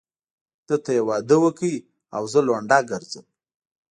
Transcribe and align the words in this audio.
ده 0.67 0.75
ته 0.83 0.91
يې 0.97 1.01
واده 1.09 1.37
وکړ 1.43 1.71
او 2.15 2.23
زه 2.31 2.39
لونډه 2.47 2.77
ګرځم. 2.89 3.25